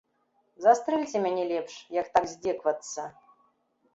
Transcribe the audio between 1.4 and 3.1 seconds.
лепш, як так здзекавацца!